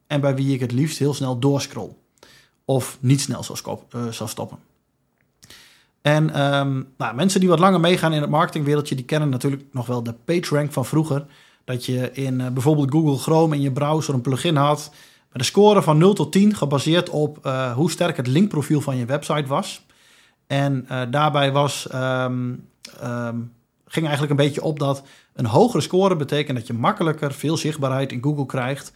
en 0.07 0.21
bij 0.21 0.35
wie 0.35 0.53
ik 0.53 0.59
het 0.59 0.71
liefst 0.71 0.97
heel 0.97 1.13
snel 1.13 1.39
doorscroll. 1.39 1.95
Of 2.65 2.97
niet 2.99 3.21
snel 3.21 3.43
zou, 3.43 3.59
zou 4.11 4.29
stoppen. 4.29 4.57
En 6.01 6.41
um, 6.41 6.87
nou, 6.97 7.15
mensen 7.15 7.39
die 7.39 7.49
wat 7.49 7.59
langer 7.59 7.79
meegaan 7.79 8.13
in 8.13 8.21
het 8.21 8.29
marketingwereldje, 8.29 8.95
die 8.95 9.05
kennen 9.05 9.29
natuurlijk 9.29 9.63
nog 9.71 9.85
wel 9.85 10.03
de 10.03 10.13
PageRank 10.25 10.71
van 10.71 10.85
vroeger. 10.85 11.25
Dat 11.63 11.85
je 11.85 12.11
in 12.11 12.53
bijvoorbeeld 12.53 12.91
Google 12.91 13.17
Chrome 13.17 13.55
in 13.55 13.61
je 13.61 13.71
browser 13.71 14.13
een 14.13 14.21
plugin 14.21 14.55
had 14.55 14.91
met 15.33 15.41
een 15.41 15.47
score 15.47 15.81
van 15.81 15.97
0 15.97 16.13
tot 16.13 16.31
10, 16.31 16.55
gebaseerd 16.55 17.09
op 17.09 17.45
uh, 17.45 17.73
hoe 17.73 17.91
sterk 17.91 18.17
het 18.17 18.27
linkprofiel 18.27 18.81
van 18.81 18.97
je 18.97 19.05
website 19.05 19.47
was. 19.47 19.85
En 20.47 20.85
uh, 20.91 21.01
daarbij 21.09 21.51
was, 21.51 21.87
um, 21.93 22.67
um, 23.03 23.53
ging 23.85 24.05
eigenlijk 24.05 24.29
een 24.29 24.45
beetje 24.45 24.63
op 24.63 24.79
dat 24.79 25.03
een 25.33 25.45
hogere 25.45 25.81
score 25.81 26.15
betekent 26.15 26.57
dat 26.57 26.67
je 26.67 26.73
makkelijker 26.73 27.33
veel 27.33 27.57
zichtbaarheid 27.57 28.11
in 28.11 28.23
Google 28.23 28.45
krijgt. 28.45 28.93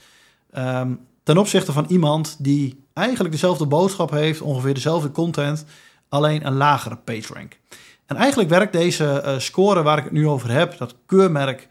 ten 1.23 1.37
opzichte 1.37 1.71
van 1.71 1.85
iemand 1.87 2.35
die 2.39 2.83
eigenlijk 2.93 3.33
dezelfde 3.33 3.65
boodschap 3.65 4.11
heeft, 4.11 4.41
ongeveer 4.41 4.73
dezelfde 4.73 5.11
content 5.11 5.65
alleen 6.09 6.45
een 6.45 6.55
lagere 6.55 6.95
PageRank. 6.95 7.59
En 8.05 8.15
eigenlijk 8.15 8.49
werkt 8.49 8.73
deze 8.73 9.23
uh, 9.25 9.39
score 9.39 9.81
waar 9.81 9.97
ik 9.97 10.03
het 10.03 10.13
nu 10.13 10.27
over 10.27 10.51
heb, 10.51 10.77
dat 10.77 10.95
keurmerk 11.05 11.67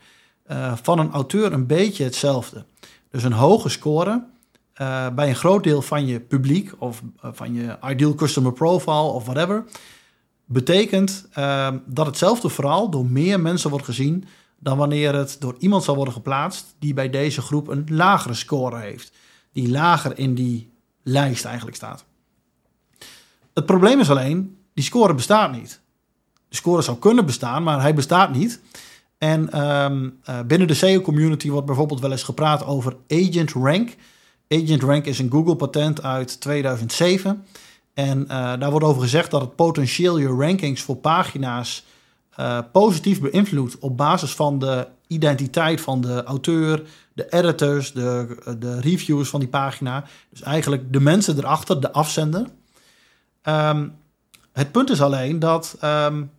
van 0.82 0.98
een 0.98 1.10
auteur, 1.10 1.52
een 1.52 1.66
beetje 1.66 2.04
hetzelfde. 2.04 2.64
Dus 3.10 3.22
een 3.22 3.32
hoge 3.32 3.68
score 3.68 4.22
uh, 4.80 5.08
bij 5.08 5.28
een 5.28 5.36
groot 5.36 5.64
deel 5.64 5.82
van 5.82 6.06
je 6.06 6.20
publiek 6.20 6.72
of 6.78 7.02
uh, 7.24 7.30
van 7.32 7.54
je 7.54 7.78
ideal 7.88 8.14
customer 8.14 8.52
profile 8.52 9.12
of 9.12 9.24
whatever, 9.24 9.64
betekent 10.44 11.28
uh, 11.38 11.68
dat 11.86 12.06
hetzelfde 12.06 12.48
verhaal 12.48 12.90
door 12.90 13.06
meer 13.06 13.40
mensen 13.40 13.70
wordt 13.70 13.84
gezien 13.84 14.24
dan 14.58 14.78
wanneer 14.78 15.14
het 15.14 15.36
door 15.38 15.54
iemand 15.58 15.84
zal 15.84 15.94
worden 15.94 16.14
geplaatst 16.14 16.74
die 16.78 16.94
bij 16.94 17.10
deze 17.10 17.40
groep 17.40 17.68
een 17.68 17.86
lagere 17.90 18.34
score 18.34 18.78
heeft, 18.78 19.12
die 19.52 19.70
lager 19.70 20.18
in 20.18 20.34
die 20.34 20.70
lijst 21.02 21.44
eigenlijk 21.44 21.76
staat. 21.76 22.04
Het 23.54 23.66
probleem 23.66 24.00
is 24.00 24.10
alleen, 24.10 24.58
die 24.74 24.84
score 24.84 25.14
bestaat 25.14 25.52
niet. 25.52 25.80
De 26.48 26.56
score 26.56 26.82
zou 26.82 26.98
kunnen 26.98 27.26
bestaan, 27.26 27.62
maar 27.62 27.80
hij 27.80 27.94
bestaat 27.94 28.32
niet. 28.32 28.60
En 29.18 29.66
um, 29.66 30.18
uh, 30.28 30.40
binnen 30.40 30.68
de 30.68 30.74
SEO-community 30.74 31.50
wordt 31.50 31.66
bijvoorbeeld 31.66 32.00
wel 32.00 32.10
eens 32.10 32.22
gepraat 32.22 32.64
over 32.64 32.96
Agent 33.08 33.52
Rank. 33.52 33.94
Agent 34.48 34.82
Rank 34.82 35.04
is 35.04 35.18
een 35.18 35.30
Google-patent 35.30 36.02
uit 36.02 36.40
2007. 36.40 37.44
En 37.94 38.20
uh, 38.20 38.28
daar 38.28 38.70
wordt 38.70 38.86
over 38.86 39.02
gezegd 39.02 39.30
dat 39.30 39.40
het 39.40 39.56
potentieel 39.56 40.18
je 40.18 40.26
rankings 40.26 40.82
voor 40.82 40.96
pagina's 40.96 41.84
uh, 42.40 42.58
positief 42.72 43.20
beïnvloedt 43.20 43.78
op 43.78 43.96
basis 43.96 44.34
van 44.34 44.58
de 44.58 44.88
identiteit 45.06 45.80
van 45.80 46.00
de 46.00 46.22
auteur, 46.24 46.82
de 47.12 47.28
editors, 47.28 47.92
de, 47.92 48.36
de 48.58 48.80
reviews 48.80 49.28
van 49.28 49.40
die 49.40 49.48
pagina. 49.48 50.04
Dus 50.30 50.42
eigenlijk 50.42 50.92
de 50.92 51.00
mensen 51.00 51.38
erachter, 51.38 51.80
de 51.80 51.92
afzender. 51.92 52.46
Um, 53.42 53.94
het 54.52 54.72
punt 54.72 54.90
is 54.90 55.02
alleen 55.02 55.38
dat 55.38 55.76
um, 55.84 56.30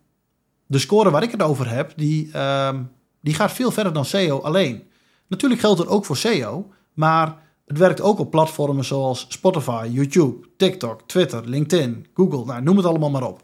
de 0.65 0.79
score 0.79 1.09
waar 1.09 1.23
ik 1.23 1.31
het 1.31 1.41
over 1.41 1.69
heb, 1.69 1.93
die, 1.95 2.39
um, 2.39 2.91
die 3.21 3.33
gaat 3.33 3.51
veel 3.51 3.71
verder 3.71 3.93
dan 3.93 4.05
SEO 4.05 4.41
alleen. 4.41 4.83
Natuurlijk 5.27 5.61
geldt 5.61 5.79
het 5.79 5.87
ook 5.87 6.05
voor 6.05 6.17
SEO, 6.17 6.71
maar 6.93 7.35
het 7.67 7.77
werkt 7.77 8.01
ook 8.01 8.19
op 8.19 8.31
platformen 8.31 8.85
zoals 8.85 9.25
Spotify, 9.29 9.87
YouTube, 9.91 10.47
TikTok, 10.57 11.01
Twitter, 11.05 11.47
LinkedIn, 11.49 12.07
Google, 12.13 12.45
nou, 12.45 12.61
noem 12.61 12.77
het 12.77 12.85
allemaal 12.85 13.09
maar 13.09 13.27
op. 13.27 13.43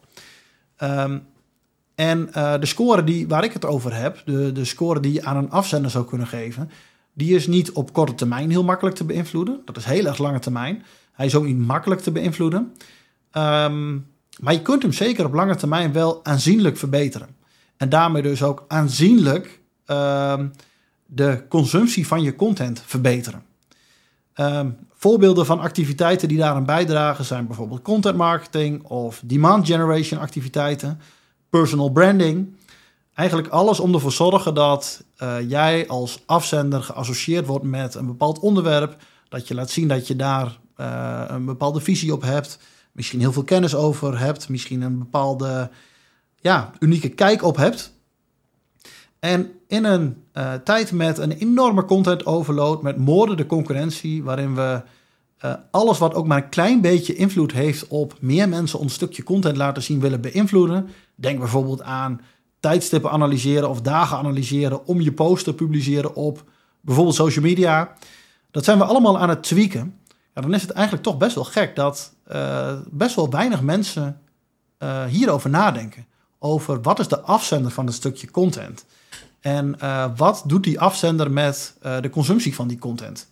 Um, 0.84 1.26
en 1.96 2.30
uh, 2.38 2.60
de 2.60 2.66
score 2.66 3.04
die, 3.04 3.28
waar 3.28 3.44
ik 3.44 3.54
het 3.54 3.66
over 3.66 3.96
heb, 3.96 4.22
de, 4.26 4.52
de 4.52 4.66
score 4.66 5.00
die 5.00 5.14
je 5.14 5.24
aan 5.24 5.38
een 5.38 5.50
afzender 5.50 5.92
zou 5.92 6.06
kunnen 6.06 6.28
geven, 6.28 6.70
die 7.14 7.36
is 7.36 7.48
niet 7.48 7.72
op 7.72 7.94
korte 7.94 8.16
termijn 8.16 8.50
heel 8.50 8.64
makkelijk 8.64 8.96
te 8.96 9.04
beïnvloeden. 9.04 9.62
Dat 9.66 9.78
is 9.78 9.86
heel 9.86 10.06
erg 10.06 10.18
lange 10.18 10.40
termijn. 10.40 10.84
Hij 11.12 11.26
is 11.26 11.36
ook 11.36 11.46
niet 11.46 11.58
makkelijk 11.58 12.02
te 12.02 12.12
beïnvloeden. 12.12 12.74
Um, 13.38 14.08
maar 14.40 14.54
je 14.54 14.62
kunt 14.62 14.82
hem 14.82 14.94
zeker 14.94 15.26
op 15.26 15.34
lange 15.34 15.56
termijn 15.56 15.94
wel 15.94 16.26
aanzienlijk 16.26 16.78
verbeteren. 16.78 17.36
En 17.78 17.90
daarmee 17.90 18.22
dus 18.22 18.44
ook 18.44 18.66
aanzienlijk 18.68 19.60
um, 19.88 20.52
de 21.06 21.44
consumptie 21.50 22.08
van 22.08 22.22
je 22.22 22.36
content 22.36 22.82
verbeteren. 22.86 23.44
Um, 24.36 24.78
voorbeelden 24.94 25.46
van 25.46 25.60
activiteiten 25.60 26.28
die 26.28 26.38
daaraan 26.38 26.66
bijdragen 26.66 27.26
zijn 27.26 27.48
bijvoorbeeld 27.48 27.82
content 27.82 28.18
marketing 28.18 28.84
of 28.84 29.22
demand 29.26 29.68
generation 29.68 30.20
activiteiten, 30.20 31.00
personal 31.50 31.90
branding. 31.90 32.56
Eigenlijk 33.14 33.48
alles 33.48 33.80
om 33.80 33.94
ervoor 33.94 34.10
te 34.10 34.16
zorgen 34.16 34.54
dat 34.54 35.04
uh, 35.24 35.36
jij 35.50 35.88
als 35.88 36.24
afzender 36.26 36.84
geassocieerd 36.84 37.46
wordt 37.46 37.66
met 37.66 37.96
een 37.96 38.06
bepaald 38.06 38.40
onderwerp. 38.40 38.96
Dat 39.30 39.48
je 39.48 39.56
laat 39.56 39.70
zien 39.70 39.88
dat 39.88 40.08
je 40.08 40.16
daar 40.16 40.58
uh, 40.78 41.24
een 41.28 41.46
bepaalde 41.46 41.82
visie 41.82 42.14
op 42.14 42.22
hebt. 42.22 42.60
Misschien 42.92 43.20
heel 43.20 43.34
veel 43.34 43.44
kennis 43.44 43.76
over 43.76 44.20
hebt. 44.20 44.50
Misschien 44.50 44.82
een 44.82 44.98
bepaalde 44.98 45.70
ja, 46.36 46.72
unieke 46.80 47.10
kijk 47.10 47.44
op 47.44 47.56
hebt. 47.56 47.93
En 49.24 49.52
in 49.68 49.84
een 49.84 50.24
uh, 50.34 50.54
tijd 50.54 50.92
met 50.92 51.18
een 51.18 51.32
enorme 51.32 51.86
content 51.86 52.26
overload, 52.26 52.82
met 52.82 52.98
moordende 52.98 53.46
concurrentie, 53.46 54.24
waarin 54.24 54.56
we 54.56 54.82
uh, 55.46 55.54
alles 55.72 55.98
wat 55.98 56.14
ook 56.14 56.28
maar 56.28 56.44
een 56.44 56.50
klein 56.50 56.82
beetje 56.82 57.16
invloed 57.16 57.52
heeft 57.52 57.88
op 57.88 58.18
meer 58.20 58.50
mensen 58.50 58.80
ons 58.80 58.94
stukje 58.94 59.24
content 59.24 59.58
laten 59.58 59.84
zien 59.84 60.00
willen 60.00 60.22
beïnvloeden. 60.22 60.90
Denk 61.16 61.40
bijvoorbeeld 61.40 61.82
aan 61.82 62.22
tijdstippen 62.60 63.12
analyseren 63.12 63.70
of 63.70 63.82
dagen 63.82 64.18
analyseren 64.18 64.86
om 64.86 65.02
je 65.02 65.12
post 65.12 65.44
te 65.44 65.54
publiceren 65.54 66.16
op 66.16 66.44
bijvoorbeeld 66.82 67.16
social 67.16 67.46
media. 67.46 67.94
Dat 68.52 68.64
zijn 68.64 68.78
we 68.78 68.84
allemaal 68.84 69.20
aan 69.20 69.30
het 69.30 69.44
tweaken. 69.44 70.00
Ja, 70.34 70.42
dan 70.42 70.54
is 70.54 70.62
het 70.62 70.72
eigenlijk 70.72 71.06
toch 71.06 71.18
best 71.18 71.36
wel 71.36 71.44
gek 71.44 71.76
dat 71.76 72.14
uh, 72.32 72.74
best 72.92 73.16
wel 73.16 73.30
weinig 73.30 73.62
mensen 73.62 74.18
hierover 75.08 75.50
nadenken. 75.50 76.06
Over 76.46 76.82
wat 76.82 77.00
is 77.00 77.08
de 77.08 77.20
afzender 77.22 77.72
van 77.72 77.86
het 77.86 77.96
stukje 77.96 78.32
content? 78.32 78.86
En 79.40 79.76
uh, 79.82 80.06
wat 80.16 80.44
doet 80.46 80.64
die 80.64 80.80
afzender 80.80 81.32
met 81.32 81.76
de 82.02 82.10
consumptie 82.10 82.56
van 82.56 82.68
die 82.68 82.80
content? 82.80 83.28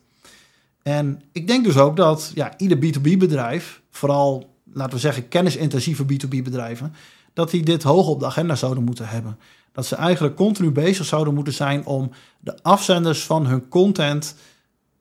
En 0.83 1.21
ik 1.31 1.47
denk 1.47 1.63
dus 1.63 1.77
ook 1.77 1.95
dat 1.95 2.31
ja, 2.33 2.57
ieder 2.57 2.77
B2B-bedrijf, 2.77 3.81
vooral 3.89 4.55
laten 4.73 4.93
we 4.93 4.99
zeggen 4.99 5.27
kennisintensieve 5.27 6.03
B2B-bedrijven, 6.03 6.93
dat 7.33 7.51
die 7.51 7.63
dit 7.63 7.83
hoog 7.83 8.07
op 8.07 8.19
de 8.19 8.25
agenda 8.25 8.55
zouden 8.55 8.83
moeten 8.83 9.07
hebben. 9.07 9.39
Dat 9.71 9.85
ze 9.85 9.95
eigenlijk 9.95 10.35
continu 10.35 10.71
bezig 10.71 11.05
zouden 11.05 11.33
moeten 11.33 11.53
zijn 11.53 11.85
om 11.85 12.11
de 12.39 12.63
afzenders 12.63 13.23
van 13.23 13.45
hun 13.45 13.67
content 13.67 14.35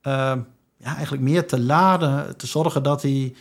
uh, 0.02 0.12
ja, 0.76 0.94
eigenlijk 0.94 1.22
meer 1.22 1.46
te 1.46 1.60
laden, 1.60 2.36
te 2.36 2.46
zorgen 2.46 2.82
dat 2.82 3.00
die 3.00 3.36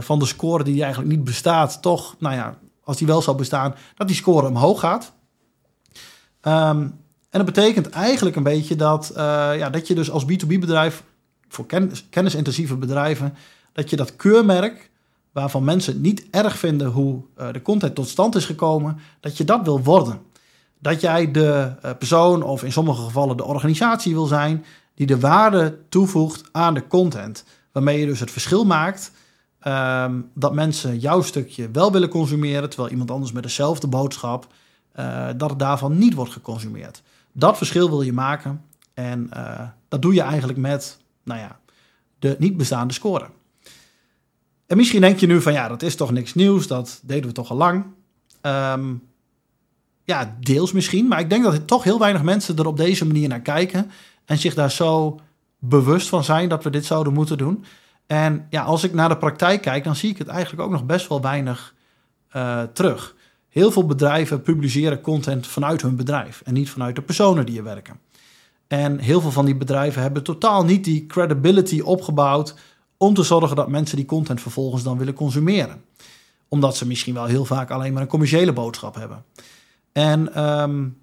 van 0.00 0.18
de 0.18 0.26
score 0.26 0.64
die 0.64 0.82
eigenlijk 0.82 1.14
niet 1.14 1.24
bestaat, 1.24 1.82
toch, 1.82 2.16
nou 2.18 2.34
ja, 2.34 2.58
als 2.86 2.96
die 2.96 3.06
wel 3.06 3.22
zou 3.22 3.36
bestaan, 3.36 3.74
dat 3.96 4.06
die 4.06 4.16
score 4.16 4.48
omhoog 4.48 4.80
gaat. 4.80 5.12
Um, 6.42 7.04
en 7.30 7.44
dat 7.44 7.44
betekent 7.44 7.88
eigenlijk 7.88 8.36
een 8.36 8.42
beetje 8.42 8.76
dat, 8.76 9.12
uh, 9.16 9.16
ja, 9.56 9.70
dat 9.70 9.86
je 9.86 9.94
dus 9.94 10.10
als 10.10 10.24
B2B-bedrijf 10.24 11.02
voor 11.48 11.66
kennis, 11.66 12.06
kennisintensieve 12.10 12.76
bedrijven, 12.76 13.34
dat 13.72 13.90
je 13.90 13.96
dat 13.96 14.16
keurmerk, 14.16 14.90
waarvan 15.32 15.64
mensen 15.64 16.00
niet 16.00 16.26
erg 16.30 16.58
vinden 16.58 16.88
hoe 16.88 17.22
uh, 17.38 17.52
de 17.52 17.62
content 17.62 17.94
tot 17.94 18.08
stand 18.08 18.34
is 18.34 18.44
gekomen, 18.44 18.98
dat 19.20 19.36
je 19.36 19.44
dat 19.44 19.64
wil 19.64 19.82
worden. 19.82 20.20
Dat 20.78 21.00
jij 21.00 21.30
de 21.30 21.72
uh, 21.84 21.90
persoon 21.98 22.42
of 22.42 22.62
in 22.62 22.72
sommige 22.72 23.02
gevallen 23.02 23.36
de 23.36 23.44
organisatie 23.44 24.14
wil 24.14 24.26
zijn 24.26 24.64
die 24.94 25.06
de 25.06 25.20
waarde 25.20 25.78
toevoegt 25.88 26.42
aan 26.52 26.74
de 26.74 26.86
content. 26.86 27.44
Waarmee 27.72 28.00
je 28.00 28.06
dus 28.06 28.20
het 28.20 28.30
verschil 28.30 28.64
maakt 28.64 29.12
um, 29.66 30.30
dat 30.34 30.54
mensen 30.54 30.98
jouw 30.98 31.22
stukje 31.22 31.70
wel 31.70 31.92
willen 31.92 32.08
consumeren, 32.08 32.68
terwijl 32.68 32.90
iemand 32.90 33.10
anders 33.10 33.32
met 33.32 33.42
dezelfde 33.42 33.86
boodschap, 33.86 34.46
uh, 34.98 35.28
dat 35.36 35.50
het 35.50 35.58
daarvan 35.58 35.98
niet 35.98 36.14
wordt 36.14 36.32
geconsumeerd. 36.32 37.02
Dat 37.32 37.56
verschil 37.56 37.88
wil 37.88 38.02
je 38.02 38.12
maken 38.12 38.64
en 38.94 39.30
dat 39.88 40.02
doe 40.02 40.14
je 40.14 40.20
eigenlijk 40.20 40.58
met 40.58 40.98
nou 41.24 41.40
ja, 41.40 41.58
de 42.18 42.36
niet 42.38 42.56
bestaande 42.56 42.94
score. 42.94 43.26
En 44.66 44.76
misschien 44.76 45.00
denk 45.00 45.18
je 45.18 45.26
nu 45.26 45.42
van 45.42 45.52
ja, 45.52 45.68
dat 45.68 45.82
is 45.82 45.96
toch 45.96 46.10
niks 46.10 46.34
nieuws, 46.34 46.66
dat 46.66 47.00
deden 47.02 47.26
we 47.26 47.32
toch 47.32 47.50
al 47.50 47.56
lang. 47.56 47.84
Um, 48.42 49.02
ja, 50.04 50.36
deels 50.40 50.72
misschien, 50.72 51.08
maar 51.08 51.20
ik 51.20 51.30
denk 51.30 51.44
dat 51.44 51.66
toch 51.66 51.84
heel 51.84 51.98
weinig 51.98 52.22
mensen 52.22 52.56
er 52.56 52.66
op 52.66 52.76
deze 52.76 53.06
manier 53.06 53.28
naar 53.28 53.40
kijken 53.40 53.90
en 54.24 54.38
zich 54.38 54.54
daar 54.54 54.70
zo 54.70 55.20
bewust 55.58 56.08
van 56.08 56.24
zijn 56.24 56.48
dat 56.48 56.64
we 56.64 56.70
dit 56.70 56.84
zouden 56.84 57.12
moeten 57.12 57.38
doen. 57.38 57.64
En 58.06 58.46
ja, 58.50 58.62
als 58.62 58.84
ik 58.84 58.92
naar 58.92 59.08
de 59.08 59.16
praktijk 59.16 59.62
kijk, 59.62 59.84
dan 59.84 59.96
zie 59.96 60.10
ik 60.10 60.18
het 60.18 60.28
eigenlijk 60.28 60.62
ook 60.62 60.70
nog 60.70 60.86
best 60.86 61.08
wel 61.08 61.20
weinig 61.20 61.74
uh, 62.36 62.62
terug. 62.62 63.14
Heel 63.48 63.70
veel 63.70 63.86
bedrijven 63.86 64.42
publiceren 64.42 65.00
content 65.00 65.46
vanuit 65.46 65.82
hun 65.82 65.96
bedrijf 65.96 66.42
en 66.44 66.54
niet 66.54 66.70
vanuit 66.70 66.94
de 66.96 67.02
personen 67.02 67.46
die 67.46 67.58
er 67.58 67.64
werken. 67.64 67.98
En 68.66 68.98
heel 68.98 69.20
veel 69.20 69.30
van 69.30 69.44
die 69.44 69.56
bedrijven 69.56 70.02
hebben 70.02 70.22
totaal 70.22 70.64
niet 70.64 70.84
die 70.84 71.06
credibility 71.06 71.80
opgebouwd 71.80 72.54
om 72.96 73.14
te 73.14 73.22
zorgen 73.22 73.56
dat 73.56 73.68
mensen 73.68 73.96
die 73.96 74.06
content 74.06 74.40
vervolgens 74.40 74.82
dan 74.82 74.98
willen 74.98 75.14
consumeren. 75.14 75.84
Omdat 76.48 76.76
ze 76.76 76.86
misschien 76.86 77.14
wel 77.14 77.24
heel 77.24 77.44
vaak 77.44 77.70
alleen 77.70 77.92
maar 77.92 78.02
een 78.02 78.08
commerciële 78.08 78.52
boodschap 78.52 78.94
hebben. 78.94 79.24
En 79.92 80.44
um, 80.44 80.98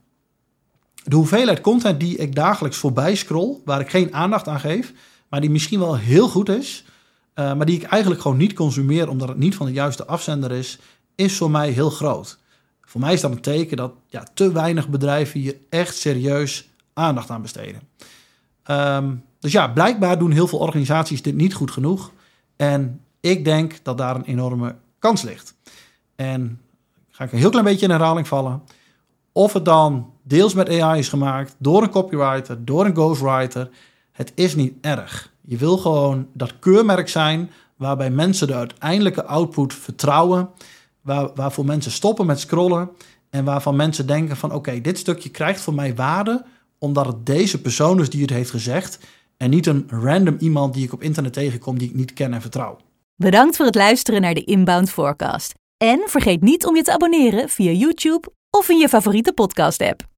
de 1.03 1.15
hoeveelheid 1.15 1.61
content 1.61 1.99
die 1.99 2.17
ik 2.17 2.35
dagelijks 2.35 2.77
voorbij 2.77 3.15
scroll, 3.15 3.57
waar 3.65 3.79
ik 3.79 3.89
geen 3.89 4.13
aandacht 4.13 4.47
aan 4.47 4.59
geef, 4.59 4.93
maar 5.29 5.41
die 5.41 5.49
misschien 5.49 5.79
wel 5.79 5.97
heel 5.97 6.29
goed 6.29 6.49
is, 6.49 6.85
uh, 7.35 7.53
maar 7.53 7.65
die 7.65 7.75
ik 7.75 7.83
eigenlijk 7.83 8.21
gewoon 8.21 8.37
niet 8.37 8.53
consumeer 8.53 9.09
omdat 9.09 9.27
het 9.27 9.37
niet 9.37 9.55
van 9.55 9.65
de 9.65 9.71
juiste 9.71 10.05
afzender 10.05 10.51
is, 10.51 10.79
is 11.15 11.37
voor 11.37 11.51
mij 11.51 11.69
heel 11.69 11.89
groot. 11.89 12.37
Voor 12.81 13.01
mij 13.01 13.13
is 13.13 13.21
dat 13.21 13.31
een 13.31 13.41
teken 13.41 13.77
dat 13.77 13.93
ja, 14.07 14.27
te 14.33 14.51
weinig 14.51 14.89
bedrijven 14.89 15.39
hier 15.39 15.55
echt 15.69 15.95
serieus 15.95 16.69
aandacht 16.93 17.29
aan 17.29 17.41
besteden. 17.41 17.81
Um, 18.67 19.23
dus 19.39 19.51
ja, 19.51 19.67
blijkbaar 19.67 20.19
doen 20.19 20.31
heel 20.31 20.47
veel 20.47 20.59
organisaties 20.59 21.21
dit 21.21 21.35
niet 21.35 21.53
goed 21.53 21.71
genoeg. 21.71 22.11
En 22.55 23.01
ik 23.19 23.45
denk 23.45 23.79
dat 23.83 23.97
daar 23.97 24.15
een 24.15 24.25
enorme 24.25 24.75
kans 24.99 25.21
ligt. 25.21 25.55
En 26.15 26.61
ga 27.09 27.23
ik 27.23 27.31
een 27.31 27.37
heel 27.37 27.49
klein 27.49 27.65
beetje 27.65 27.85
in 27.85 27.91
herhaling 27.91 28.27
vallen. 28.27 28.61
Of 29.31 29.53
het 29.53 29.65
dan 29.65 30.11
deels 30.21 30.53
met 30.53 30.81
AI 30.81 30.99
is 30.99 31.09
gemaakt, 31.09 31.55
door 31.57 31.83
een 31.83 31.89
copywriter, 31.89 32.65
door 32.65 32.85
een 32.85 32.95
ghostwriter, 32.95 33.69
het 34.13 34.31
is 34.35 34.55
niet 34.55 34.73
erg. 34.81 35.31
Je 35.41 35.57
wil 35.57 35.77
gewoon 35.77 36.27
dat 36.33 36.59
keurmerk 36.59 37.09
zijn 37.09 37.51
waarbij 37.75 38.09
mensen 38.09 38.47
de 38.47 38.53
uiteindelijke 38.53 39.23
output 39.23 39.73
vertrouwen, 39.73 40.49
waar, 41.01 41.29
waarvoor 41.35 41.65
mensen 41.65 41.91
stoppen 41.91 42.25
met 42.25 42.39
scrollen 42.39 42.89
en 43.29 43.45
waarvan 43.45 43.75
mensen 43.75 44.07
denken 44.07 44.37
van 44.37 44.53
oké, 44.53 44.81
dit 44.81 44.97
stukje 44.97 45.29
krijgt 45.29 45.61
voor 45.61 45.73
mij 45.73 45.95
waarde 45.95 46.45
omdat 46.83 47.05
het 47.05 47.25
deze 47.25 47.61
persoon 47.61 47.99
is 47.99 48.09
die 48.09 48.21
het 48.21 48.29
heeft 48.29 48.49
gezegd 48.49 48.99
En 49.37 49.49
niet 49.49 49.65
een 49.65 49.85
random 49.89 50.35
iemand 50.39 50.73
die 50.73 50.83
ik 50.83 50.93
op 50.93 51.01
internet 51.01 51.33
tegenkom 51.33 51.77
die 51.77 51.89
ik 51.89 51.95
niet 51.95 52.13
ken 52.13 52.33
en 52.33 52.41
vertrouw. 52.41 52.77
Bedankt 53.15 53.55
voor 53.55 53.65
het 53.65 53.75
luisteren 53.75 54.21
naar 54.21 54.33
de 54.33 54.43
Inbound 54.43 54.89
Forecast. 54.89 55.53
En 55.77 56.01
vergeet 56.05 56.41
niet 56.41 56.65
om 56.65 56.75
je 56.75 56.81
te 56.81 56.93
abonneren 56.93 57.49
via 57.49 57.71
YouTube 57.71 58.31
of 58.49 58.69
in 58.69 58.77
je 58.77 58.89
favoriete 58.89 59.33
podcast-app. 59.33 60.12